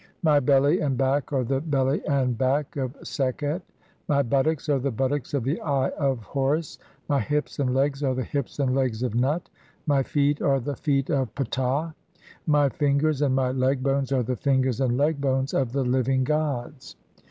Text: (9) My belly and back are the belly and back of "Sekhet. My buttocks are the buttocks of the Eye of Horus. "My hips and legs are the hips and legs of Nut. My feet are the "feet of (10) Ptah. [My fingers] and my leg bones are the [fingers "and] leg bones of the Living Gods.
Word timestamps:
(9) 0.23 0.33
My 0.33 0.39
belly 0.39 0.79
and 0.79 0.97
back 0.97 1.31
are 1.31 1.43
the 1.43 1.61
belly 1.61 2.03
and 2.07 2.35
back 2.35 2.75
of 2.75 2.95
"Sekhet. 3.03 3.61
My 4.07 4.23
buttocks 4.23 4.67
are 4.67 4.79
the 4.79 4.89
buttocks 4.89 5.35
of 5.35 5.43
the 5.43 5.61
Eye 5.61 5.89
of 5.91 6.23
Horus. 6.23 6.79
"My 7.07 7.19
hips 7.19 7.59
and 7.59 7.75
legs 7.75 8.01
are 8.01 8.15
the 8.15 8.23
hips 8.23 8.57
and 8.57 8.73
legs 8.73 9.03
of 9.03 9.13
Nut. 9.13 9.47
My 9.85 10.01
feet 10.01 10.41
are 10.41 10.59
the 10.59 10.75
"feet 10.75 11.11
of 11.11 11.35
(10) 11.35 11.45
Ptah. 11.45 11.93
[My 12.47 12.67
fingers] 12.69 13.21
and 13.21 13.35
my 13.35 13.51
leg 13.51 13.83
bones 13.83 14.11
are 14.11 14.23
the 14.23 14.35
[fingers 14.35 14.81
"and] 14.81 14.97
leg 14.97 15.21
bones 15.21 15.53
of 15.53 15.71
the 15.71 15.83
Living 15.85 16.23
Gods. 16.23 16.95